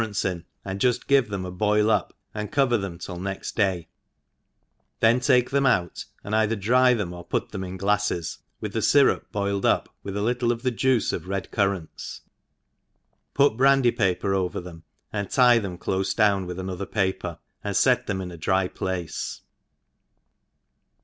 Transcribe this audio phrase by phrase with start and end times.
[0.01, 2.75] rants in, and juft give them a boil up, and cover.
[2.75, 3.87] them till next day,
[4.99, 8.79] then take them out, and pither dry them or put theni in glafles, with the
[8.79, 12.21] fyrup boiled up with a little of the juice of re4 currapts i
[13.35, 13.55] put.
[13.55, 14.81] brandy paper over them|
[15.13, 19.41] and tie fhem clofe down with aj^other paper, and fet them in a dry place.